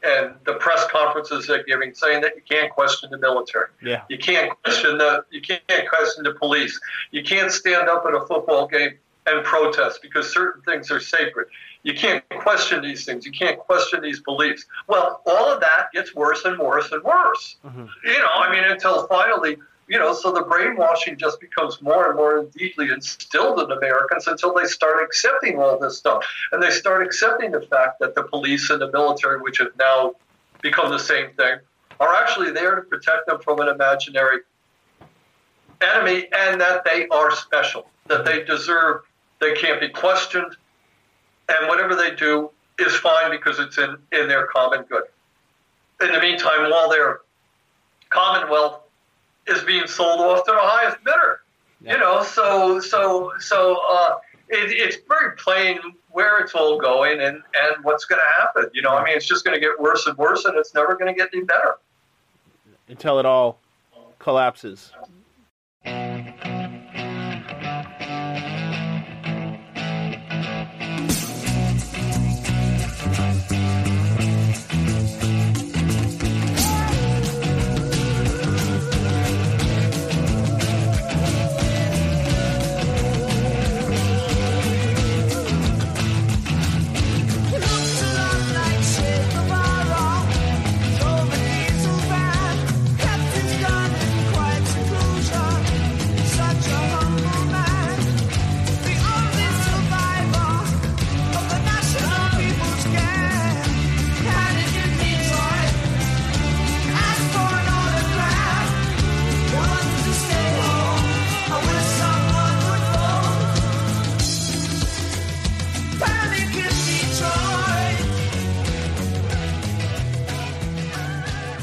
[0.04, 3.68] and the press conferences they're giving, saying that you can't question the military.
[3.82, 4.02] Yeah.
[4.10, 6.80] You can't question the you can't question the police.
[7.12, 8.94] You can't stand up at a football game
[9.26, 11.48] and protest because certain things are sacred.
[11.84, 13.26] You can't question these things.
[13.26, 14.66] You can't question these beliefs.
[14.88, 17.58] Well, all of that gets worse and worse and worse.
[18.06, 22.16] You know, I mean, until finally, you know, so the brainwashing just becomes more and
[22.16, 26.26] more deeply instilled in Americans until they start accepting all this stuff.
[26.52, 30.14] And they start accepting the fact that the police and the military, which have now
[30.62, 31.58] become the same thing,
[32.00, 34.40] are actually there to protect them from an imaginary
[35.82, 39.02] enemy and that they are special, that they deserve,
[39.40, 40.56] they can't be questioned,
[41.50, 45.04] and whatever they do is fine because it's in, in their common good.
[46.02, 47.20] In the meantime, while their
[48.10, 48.83] commonwealth
[49.48, 51.42] is being sold off to the highest bidder,
[51.82, 54.18] you know, so so so uh,
[54.50, 55.80] it, it's very plain
[56.12, 58.70] where it's all going and and what's going to happen.
[58.74, 60.96] You know, I mean, it's just going to get worse and worse, and it's never
[60.96, 61.78] going to get any better.
[62.88, 63.60] Until it all
[64.20, 64.92] collapses.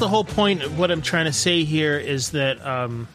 [0.01, 3.07] The whole point of what I'm trying to say here is that um,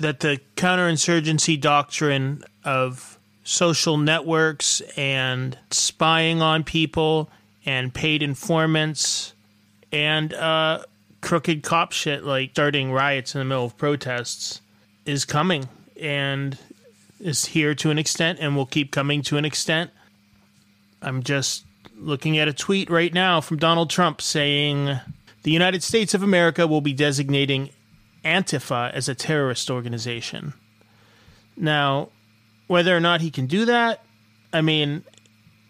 [0.00, 7.28] that the counterinsurgency doctrine of social networks and spying on people
[7.66, 9.34] and paid informants
[9.92, 10.82] and uh,
[11.20, 14.62] crooked cop shit like starting riots in the middle of protests
[15.04, 15.68] is coming
[16.00, 16.56] and
[17.20, 19.90] is here to an extent and will keep coming to an extent.
[21.02, 21.66] I'm just
[21.98, 24.98] looking at a tweet right now from Donald Trump saying
[25.42, 27.70] the United States of America will be designating
[28.24, 30.52] Antifa as a terrorist organization.
[31.56, 32.10] Now,
[32.66, 34.04] whether or not he can do that,
[34.52, 35.04] I mean,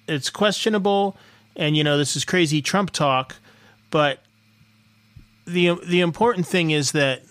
[0.06, 1.16] it's questionable.
[1.56, 3.36] And, you know, this is crazy Trump talk.
[3.90, 4.20] But
[5.46, 7.22] the, the important thing is that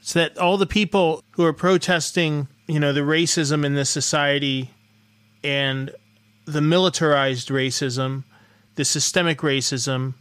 [0.00, 4.70] It's that all the people who are protesting, you know, the racism in this society
[5.44, 5.90] and
[6.46, 8.24] the militarized racism,
[8.76, 10.14] the systemic racism,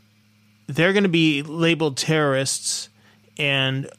[0.67, 2.89] they're going to be labeled terrorists
[3.38, 3.89] and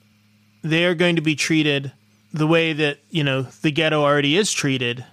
[0.63, 1.93] they're going to be treated
[2.33, 5.05] the way that, you know, the ghetto already is treated,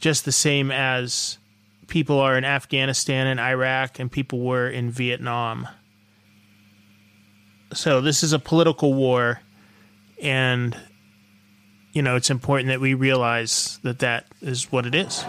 [0.00, 1.38] just the same as
[1.88, 5.68] people are in Afghanistan and Iraq and people were in Vietnam.
[7.74, 9.40] So this is a political war
[10.22, 10.76] and
[11.92, 15.24] you know, it's important that we realize that that is what it is.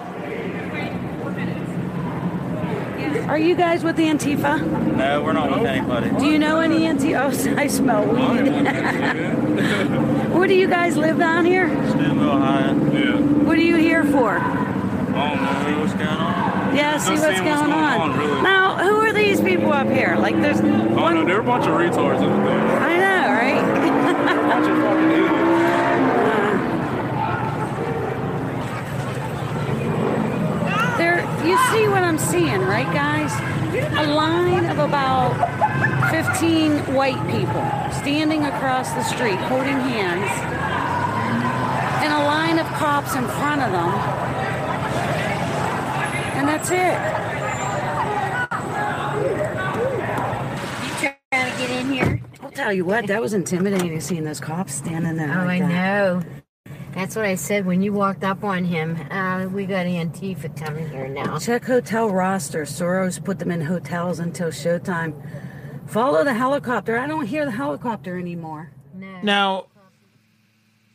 [3.28, 4.62] Are you guys with the Antifa?
[4.96, 6.10] No, we're not with anybody.
[6.20, 7.56] Do you know any Antifa?
[7.56, 8.52] Oh, I smell weed.
[10.36, 11.68] Where do you guys live down here?
[11.90, 12.76] Steubenville, Ohio.
[12.92, 13.16] Yeah.
[13.44, 14.38] What are you here for?
[14.38, 15.66] I don't.
[15.66, 16.76] See what's going on.
[16.76, 18.18] Yeah, see Just what's seeing going on.
[18.20, 18.42] really.
[18.44, 20.16] Now, who are these people up here?
[20.18, 21.26] Like, there's I don't know.
[21.26, 22.60] They're a bunch of retards in the thing.
[22.60, 23.64] I know, right?
[24.26, 25.46] They're a bunch of fucking idiots.
[30.98, 33.32] There, you see what I'm seeing, right, guys?
[33.98, 35.34] A line of about
[36.12, 37.64] 15 white people
[38.02, 40.30] standing across the street holding hands,
[42.04, 43.92] and a line of cops in front of them,
[46.38, 46.98] and that's it.
[50.84, 50.90] You
[51.32, 52.22] trying to get in here?
[52.42, 55.42] I'll tell you what, that was intimidating seeing those cops standing there.
[55.42, 56.24] Oh, like I that.
[56.24, 56.35] know.
[56.96, 58.96] That's what I said when you walked up on him.
[59.12, 61.38] Uh, we got Antifa coming here now.
[61.38, 62.64] Check hotel roster.
[62.64, 65.14] Soros put them in hotels until showtime.
[65.88, 66.98] Follow the helicopter.
[66.98, 68.72] I don't hear the helicopter anymore.
[68.94, 69.22] No.
[69.22, 69.66] Now,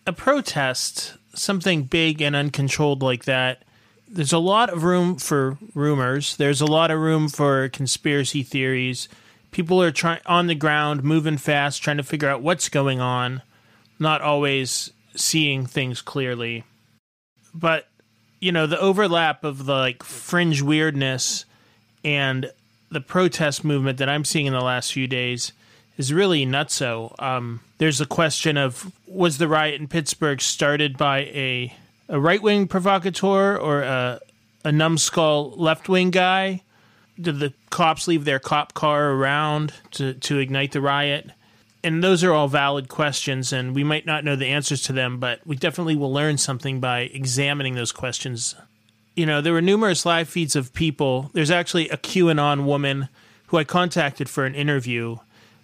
[0.06, 3.64] a protest, something big and uncontrolled like that,
[4.08, 6.34] there's a lot of room for rumors.
[6.36, 9.06] There's a lot of room for conspiracy theories.
[9.50, 13.42] People are trying on the ground, moving fast, trying to figure out what's going on,
[13.98, 16.64] not always seeing things clearly.
[17.54, 17.88] But,
[18.40, 21.44] you know, the overlap of the like fringe weirdness
[22.04, 22.50] and
[22.90, 25.52] the protest movement that I'm seeing in the last few days
[25.96, 27.14] is really nutso.
[27.22, 31.74] Um, there's a question of was the riot in Pittsburgh started by a
[32.08, 34.20] a right wing provocateur or a
[34.64, 36.62] a numbskull left wing guy?
[37.20, 41.30] Did the cops leave their cop car around to, to ignite the riot?
[41.82, 45.18] And those are all valid questions, and we might not know the answers to them,
[45.18, 48.54] but we definitely will learn something by examining those questions.
[49.16, 51.30] You know, there were numerous live feeds of people.
[51.32, 53.08] There's actually a QAnon woman
[53.46, 55.16] who I contacted for an interview,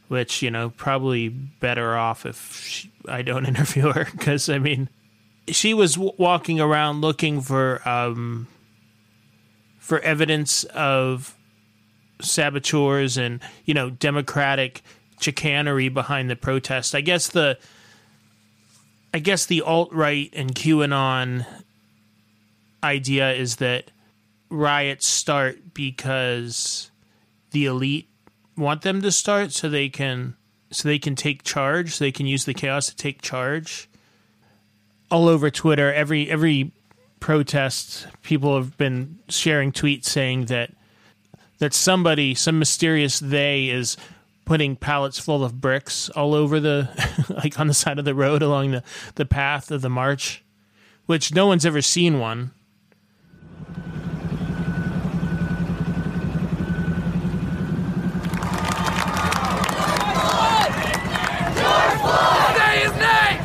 [0.09, 4.89] which, you know, probably better off if she, I don't interview her, because, I mean,
[5.49, 8.49] she was w- walking around looking for um,
[9.79, 11.37] for evidence of
[12.21, 14.83] saboteurs and you know democratic
[15.21, 16.95] chicanery behind the protest.
[16.95, 17.59] I guess the
[19.15, 21.47] I guess the alt right and QAnon
[22.83, 23.91] idea is that
[24.51, 26.91] riots start because
[27.51, 28.09] the elite
[28.57, 30.37] want them to start so they can
[30.71, 33.89] so they can take charge, so they can use the chaos to take charge.
[35.11, 36.73] All over Twitter, every every
[37.21, 40.73] protest, people have been sharing tweets saying that
[41.59, 43.97] that somebody, some mysterious they, is
[44.47, 46.89] putting pallets full of bricks all over the,
[47.45, 48.83] like on the side of the road along the,
[49.17, 50.43] the path of the march,
[51.05, 52.53] which no one's ever seen one.
[62.55, 63.43] Say his name!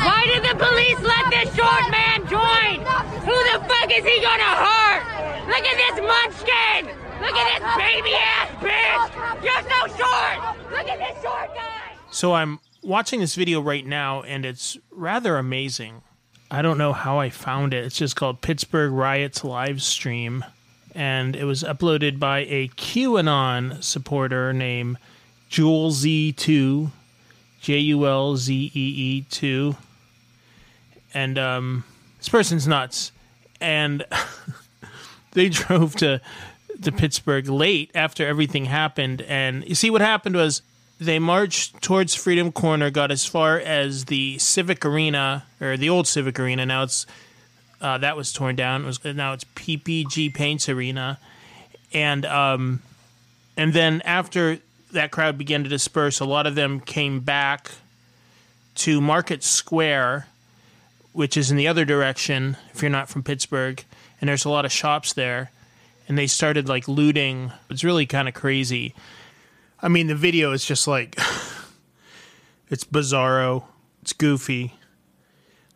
[0.00, 2.80] Why did the police let this short man join?
[3.20, 5.02] Who the fuck is he gonna hurt?
[5.46, 6.97] Look at this munchkin!
[7.28, 9.44] Look at this baby ass bitch!
[9.44, 10.56] You're so short!
[10.70, 11.92] Look at this short guy!
[12.10, 16.00] So I'm watching this video right now, and it's rather amazing.
[16.50, 17.84] I don't know how I found it.
[17.84, 20.42] It's just called Pittsburgh Riots live stream,
[20.94, 24.96] and it was uploaded by a QAnon supporter named
[25.50, 26.90] Jewel Z2,
[27.60, 29.76] J U L Z E E 2.
[31.12, 31.84] And um,
[32.16, 33.12] this person's nuts.
[33.60, 34.06] And
[35.32, 36.22] they drove to
[36.82, 39.22] to Pittsburgh late after everything happened.
[39.22, 40.62] And you see, what happened was
[41.00, 46.06] they marched towards Freedom Corner, got as far as the Civic Arena or the old
[46.06, 46.66] Civic Arena.
[46.66, 47.06] Now it's
[47.80, 48.82] uh, that was torn down.
[48.82, 51.18] It was now it's PPG Paints Arena,
[51.92, 52.82] and um,
[53.56, 54.58] and then after
[54.92, 57.70] that crowd began to disperse, a lot of them came back
[58.76, 60.26] to Market Square,
[61.12, 63.84] which is in the other direction if you're not from Pittsburgh,
[64.20, 65.50] and there's a lot of shops there,
[66.08, 67.52] and they started like looting.
[67.70, 68.94] It's really kind of crazy.
[69.80, 71.16] I mean, the video is just like
[72.70, 73.64] It's bizarro.
[74.02, 74.74] It's goofy.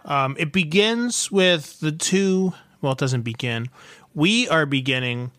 [0.05, 2.53] Um, it begins with the two.
[2.80, 3.68] Well, it doesn't begin.
[4.14, 5.30] We are beginning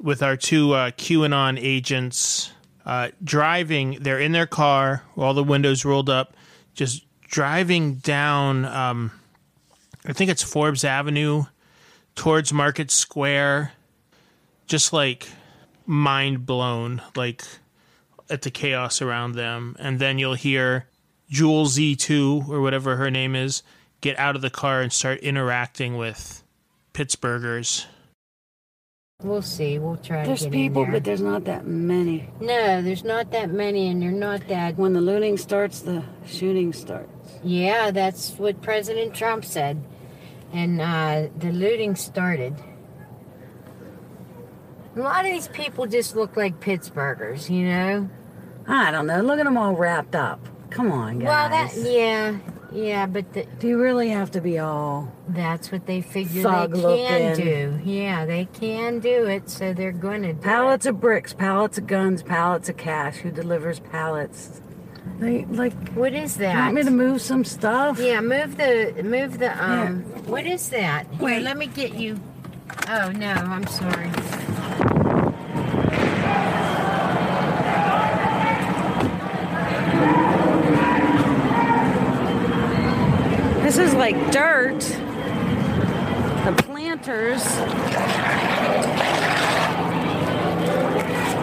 [0.00, 2.52] with our two uh, QAnon agents
[2.86, 3.98] uh, driving.
[4.00, 6.36] They're in their car, all the windows rolled up,
[6.74, 8.64] just driving down.
[8.64, 9.10] Um,
[10.06, 11.44] I think it's Forbes Avenue
[12.14, 13.72] towards Market Square.
[14.66, 15.28] Just like
[15.86, 17.42] mind blown, like
[18.30, 19.76] at the chaos around them.
[19.78, 20.86] And then you'll hear
[21.28, 23.62] Jewel Z2 or whatever her name is
[24.04, 26.44] get out of the car and start interacting with
[26.92, 27.86] Pittsburghers.
[29.22, 29.78] We'll see.
[29.78, 30.92] We'll try There's to get in people, there.
[30.92, 32.28] but there's not that many.
[32.38, 34.76] No, there's not that many, and they're not that.
[34.76, 37.08] When the looting starts, the shooting starts.
[37.42, 39.82] Yeah, that's what President Trump said.
[40.52, 42.54] And uh, the looting started.
[44.96, 48.08] A lot of these people just look like Pittsburghers, you know?
[48.66, 49.20] I don't know.
[49.22, 50.40] Look at them all wrapped up.
[50.70, 51.28] Come on, guys.
[51.28, 52.38] Well, that, yeah,
[52.72, 55.12] yeah, but the, Do you really have to be all?
[55.28, 57.80] that's what they figure they can do.
[57.84, 61.86] Yeah, they can do it, so they're going to do Pallets of bricks, pallets of
[61.86, 63.16] guns, pallets of cash.
[63.18, 64.60] Who delivers pallets?
[65.18, 65.72] They like.
[65.92, 66.56] What is You that?
[66.56, 67.98] want me to move some stuff?
[68.00, 70.02] Yeah, move the move the um.
[70.26, 71.06] What is that?
[71.12, 71.42] Here, Wait.
[71.42, 72.18] let me get you.
[72.86, 74.10] Oh no, I'm sorry.
[83.62, 84.80] This is like dirt.
[86.44, 87.42] The planters.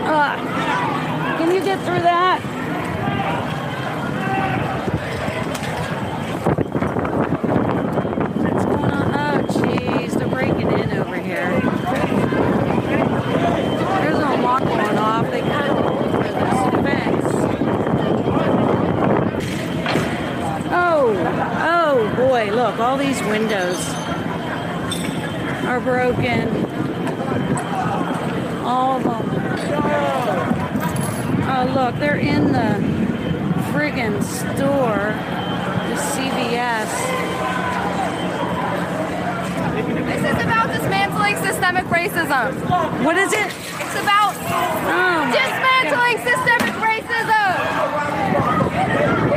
[0.03, 0.35] Uh,
[1.37, 2.39] can you get through that?
[8.43, 9.13] What's going on?
[9.13, 11.49] Oh, jeez, they're breaking in over here.
[14.01, 15.29] There's an alarm going off.
[15.31, 17.33] They cut it over this fence.
[20.73, 21.15] Oh,
[21.63, 23.77] oh boy, look, all these windows
[25.65, 26.49] are broken.
[28.65, 29.29] All of them.
[31.53, 32.79] Oh, look, they're in the
[33.71, 35.13] friggin' store,
[35.89, 36.89] the CVS.
[40.05, 42.53] This is about dismantling systemic racism.
[43.03, 43.47] What is it?
[43.47, 47.55] It's about Oh my dismantling systemic racism.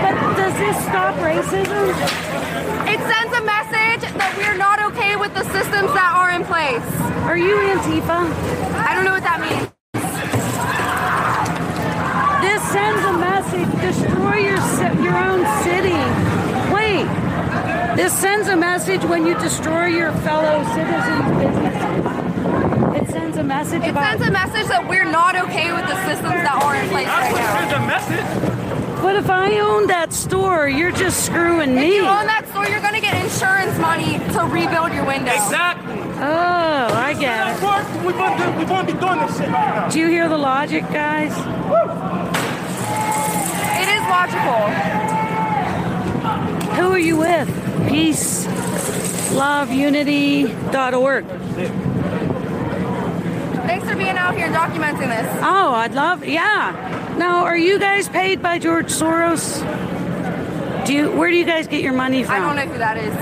[0.01, 1.89] But does this stop racism?
[2.87, 6.85] It sends a message that we're not okay with the systems that are in place.
[7.27, 8.31] Are you Antifa?
[8.87, 9.71] I don't know what that means.
[12.45, 15.97] This sends a message: destroy your ci- your own city.
[16.73, 17.07] Wait,
[17.97, 22.05] this sends a message when you destroy your fellow citizens' businesses.
[23.01, 23.43] It sends a
[23.75, 24.19] message It about.
[24.19, 27.35] sends a message that we're not okay with the systems that are in place right
[27.35, 27.83] now.
[27.83, 29.03] a message.
[29.03, 31.89] But if I own that store, you're just screwing If me.
[31.89, 35.33] If you own that store, you're going to get insurance money to rebuild your window.
[35.33, 35.93] Exactly.
[36.17, 37.61] Oh, I get it.
[38.07, 39.89] We won't, do, we won't be doing this shit right now.
[39.91, 41.33] Do you hear the logic, guys?
[43.77, 44.71] It is logical.
[46.77, 47.49] Who are you with?
[47.89, 48.47] Peace,
[49.33, 51.25] love, unity.org.
[53.67, 55.39] Thanks for being out here and documenting this.
[55.43, 57.15] Oh, I'd love, yeah.
[57.19, 59.63] Now, are you guys paid by George Soros?
[60.87, 61.11] Do you?
[61.13, 62.35] Where do you guys get your money from?
[62.35, 63.15] I don't know who that is.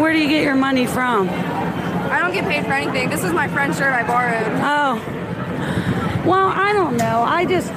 [0.00, 1.28] Where do you get your money from?
[1.28, 3.08] I don't get paid for anything.
[3.08, 4.46] This is my friend's shirt I borrowed.
[4.62, 7.22] Oh, well, I don't know.
[7.22, 7.70] I just,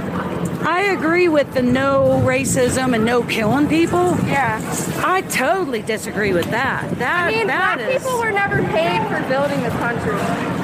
[0.65, 4.17] I agree with the no racism and no killing people.
[4.25, 4.59] Yeah.
[5.05, 6.89] I totally disagree with that.
[6.97, 10.56] That I mean, that black is- people were never paid for building this country.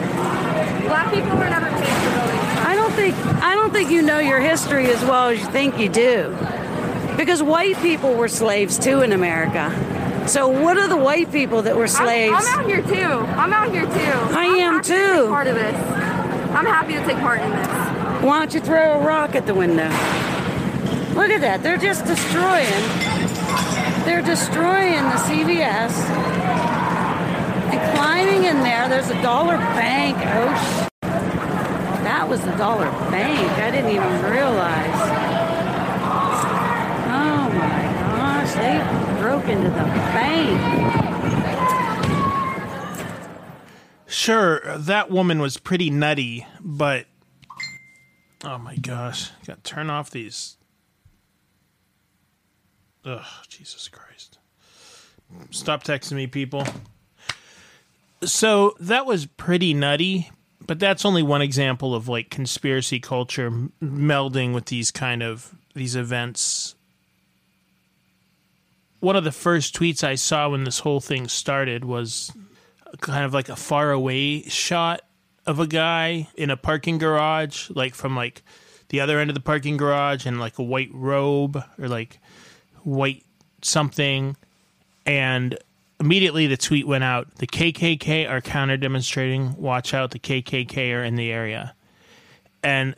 [0.88, 2.40] Black people were never paid for building.
[2.66, 5.80] I don't think I don't think you know your history as well as you think
[5.80, 6.36] you do.
[7.18, 9.72] Because white people were slaves too in America.
[10.28, 12.34] So what are the white people that were slaves?
[12.36, 13.26] I'm, I'm out here too.
[13.36, 14.36] I'm out here too.
[14.36, 15.22] I am to too.
[15.22, 15.76] take part of this.
[15.76, 17.68] I'm happy to take part in this.
[18.24, 19.90] Why don't you throw a rock at the window?
[21.14, 21.62] Look at that.
[21.62, 22.68] They're just destroying.
[24.06, 25.92] They're destroying the CVS.
[28.04, 30.18] Climbing in there, there's a dollar bank.
[30.18, 30.90] Oh, sh-
[32.04, 33.50] that was the dollar bank.
[33.60, 34.94] I didn't even realize.
[37.08, 40.60] Oh my gosh, they broke into the bank.
[44.06, 47.06] Sure, that woman was pretty nutty, but
[48.44, 50.58] oh my gosh, got to turn off these.
[53.06, 54.40] Ugh, Jesus Christ!
[55.52, 56.68] Stop texting me, people.
[58.26, 60.32] So that was pretty nutty,
[60.66, 63.52] but that's only one example of like conspiracy culture
[63.82, 66.76] melding with these kind of these events
[69.04, 72.32] one of the first tweets I saw when this whole thing started was
[73.02, 75.02] kind of like a far away shot
[75.46, 78.44] of a guy in a parking garage, like from like
[78.88, 82.22] the other end of the parking garage in like a white robe or like
[82.84, 83.26] white
[83.62, 84.38] something.
[85.06, 85.58] And
[86.00, 89.56] immediately the tweet went out the KKK are counter demonstrating.
[89.58, 91.76] Watch out, the KKK are in the area.
[92.62, 92.96] And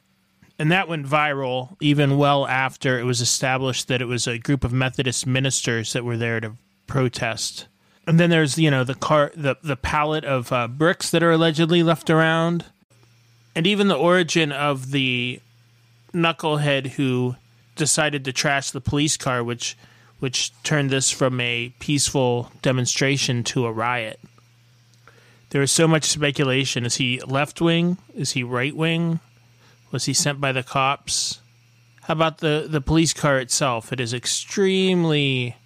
[0.58, 4.64] and that went viral even well after it was established that it was a group
[4.64, 6.54] of Methodist ministers that were there to
[6.88, 7.68] protest.
[8.08, 11.32] And then there's you know the car the the pallet of uh, bricks that are
[11.32, 12.66] allegedly left around,
[13.56, 15.42] and even the origin of the
[16.14, 17.36] knucklehead who
[17.76, 19.76] decided to trash the police car, which
[20.26, 24.20] which turned this from a peaceful demonstration to a riot.
[25.52, 28.00] There is so much speculation: is he left wing?
[28.16, 29.20] Is he right wing?
[29.92, 31.42] Was he sent by the cops?
[32.02, 33.94] How about the, the police car itself?
[33.94, 35.58] It is extremely,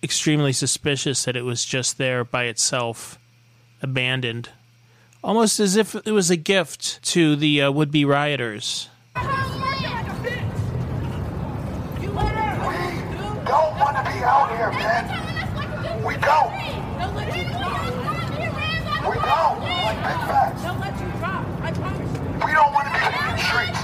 [0.00, 3.18] extremely suspicious that it was just there by itself,
[3.82, 4.50] abandoned.
[5.24, 8.90] Almost as if it was a gift to the uh, would be rioters.
[16.20, 16.20] Man.
[16.20, 16.68] We don't.
[19.08, 19.60] We don't.
[19.60, 20.62] Like big facts.
[22.44, 23.82] We don't want to be in the streets,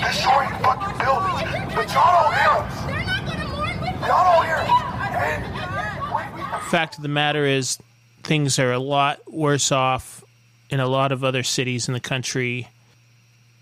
[0.00, 1.74] destroying fucking buildings.
[1.74, 2.74] But y'all don't hear us.
[4.06, 4.70] Y'all don't hear us.
[5.12, 7.78] And Fact of the matter is,
[8.22, 10.22] things are a lot worse off
[10.70, 12.68] in a lot of other cities in the country.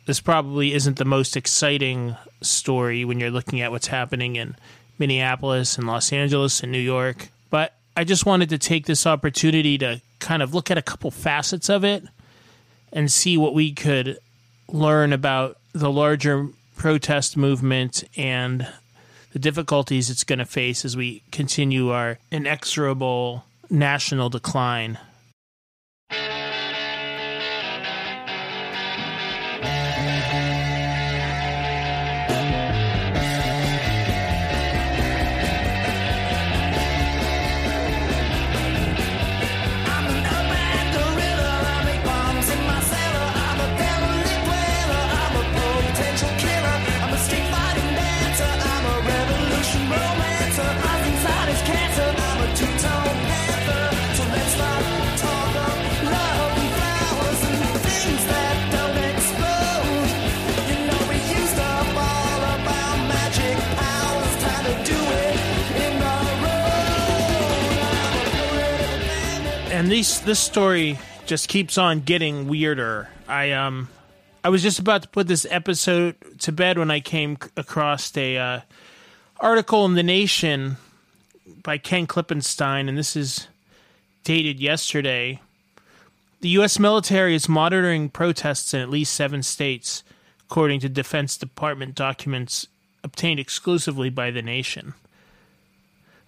[0.07, 4.57] This probably isn't the most exciting story when you're looking at what's happening in
[4.99, 7.31] Minneapolis and Los Angeles and New York.
[7.51, 11.11] But I just wanted to take this opportunity to kind of look at a couple
[11.11, 12.05] facets of it
[12.93, 14.21] and see what we could
[14.69, 16.47] learn about the larger
[16.77, 18.69] protest movement and
[19.33, 24.97] the difficulties it's going to face as we continue our inexorable national decline.
[70.29, 73.09] This story just keeps on getting weirder.
[73.27, 73.89] I um
[74.45, 78.37] I was just about to put this episode to bed when I came across a
[78.37, 78.61] uh,
[79.41, 80.77] article in the Nation
[81.63, 83.49] by Ken Klippenstein, and this is
[84.23, 85.41] dated yesterday.
[86.43, 86.79] The U.S.
[86.79, 90.05] military is monitoring protests in at least seven states,
[90.45, 92.67] according to Defense Department documents
[93.03, 94.93] obtained exclusively by the Nation.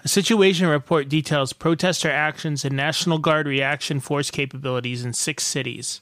[0.03, 6.01] A situation report details protester actions and National Guard reaction force capabilities in six cities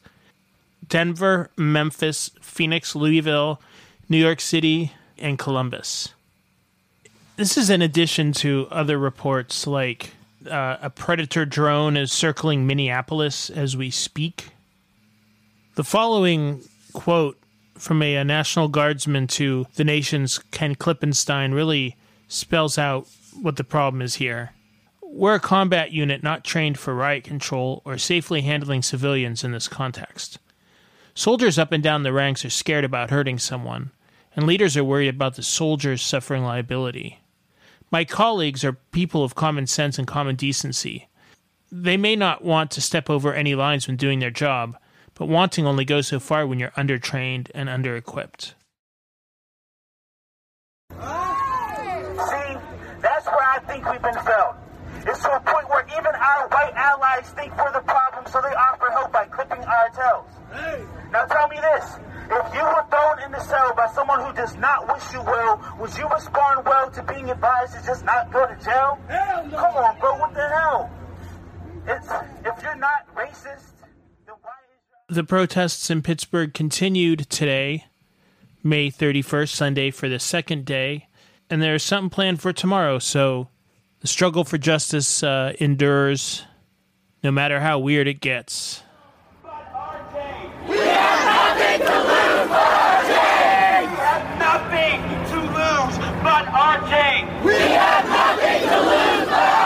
[0.87, 3.61] Denver, Memphis, Phoenix, Louisville,
[4.09, 6.15] New York City, and Columbus.
[7.37, 10.11] This is in addition to other reports like
[10.49, 14.51] uh, a predator drone is circling Minneapolis as we speak.
[15.75, 17.39] The following quote
[17.77, 21.97] from a, a National Guardsman to the nation's Ken Klippenstein really
[22.29, 23.07] spells out
[23.43, 24.53] what the problem is here.
[25.03, 29.69] We're a combat unit not trained for riot control or safely handling civilians in this
[29.69, 30.39] context.
[31.15, 33.91] Soldiers up and down the ranks are scared about hurting someone,
[34.37, 37.21] and leaders are worried about the soldiers suffering liability.
[37.91, 41.09] My colleagues are people of common sense and common decency.
[41.73, 44.77] They may not want to step over any lines when doing their job,
[45.15, 48.55] but wanting only goes so far when you're undertrained and under equipped.
[50.91, 50.97] See,
[53.01, 54.55] that's where I think we've been failed.
[55.07, 58.55] It's to a point where even our white allies think we're the problem, so they
[58.55, 60.29] offer help by clipping our tails.
[61.13, 61.85] Now tell me this.
[62.31, 65.63] If you were thrown in the cell by someone who does not wish you well,
[65.81, 68.99] would you respond well to being advised to just not go to jail?
[69.09, 69.57] Hell no.
[69.57, 70.91] Come on, bro, what the hell?
[71.87, 72.09] It's,
[72.45, 73.73] if you're not racist,
[75.09, 77.87] The protests in Pittsburgh continued today,
[78.63, 81.09] May 31st, Sunday, for the second day,
[81.49, 82.99] and there's something planned for tomorrow.
[82.99, 83.49] So
[84.01, 86.45] the struggle for justice uh, endures
[87.23, 88.83] no matter how weird it gets.
[90.69, 93.75] We have nothing to lose but RJ!
[93.79, 97.43] We have nothing to lose but RJ!
[97.43, 99.59] We have nothing to lose but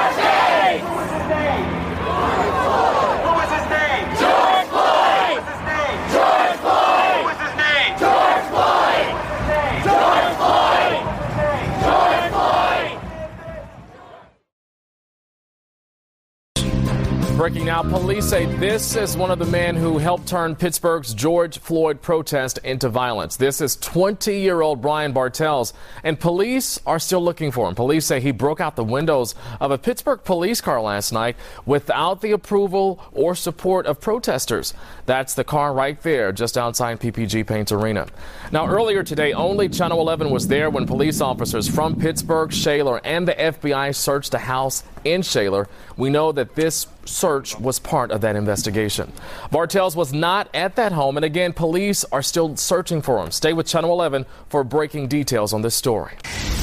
[17.43, 21.59] Breaking now, police say this is one of the men who helped turn Pittsburgh's George
[21.59, 23.34] Floyd protest into violence.
[23.34, 25.74] This is 20 year old Brian Bartels,
[26.05, 27.74] and police are still looking for him.
[27.74, 31.34] Police say he broke out the windows of a Pittsburgh police car last night
[31.66, 34.72] without the approval or support of protesters.
[35.07, 38.07] That's the car right there, just outside PPG Paints Arena.
[38.53, 43.26] Now, earlier today, only Channel 11 was there when police officers from Pittsburgh, Shaler, and
[43.26, 45.68] the FBI searched a house in Shaler.
[45.97, 49.12] We know that this search was part of that investigation.
[49.50, 53.30] Bartels was not at that home, and again, police are still searching for him.
[53.30, 56.12] Stay with Channel 11 for breaking details on this story.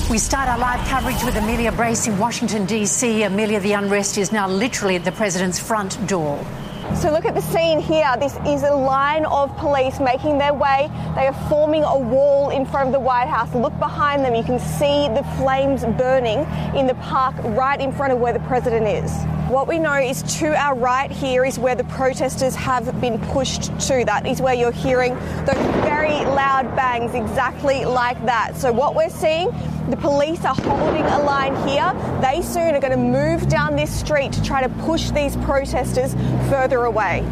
[0.10, 3.24] We start our live coverage with Amelia Brace in Washington, D.C.
[3.24, 6.44] Amelia, the unrest is now literally at the president's front door.
[6.96, 8.14] So look at the scene here.
[8.20, 10.90] This is a line of police making their way.
[11.16, 13.54] They are forming a wall in front of the White House.
[13.56, 14.36] Look behind them.
[14.36, 16.40] You can see the flames burning
[16.78, 19.12] in the park right in front of where the president is.
[19.50, 23.80] What we know is to our right here is where the protesters have been pushed
[23.88, 24.04] to.
[24.06, 25.16] That is where you're hearing
[25.46, 28.56] those very loud bangs, exactly like that.
[28.58, 29.50] So what we're seeing,
[29.92, 31.92] the police are holding a line here.
[32.22, 36.14] They soon are going to move down this street to try to push these protesters
[36.50, 37.26] further away.